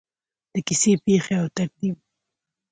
[0.53, 1.95] د کیسې پیښې او ترتیب: